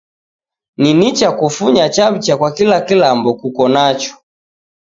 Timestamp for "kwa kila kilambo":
2.39-3.29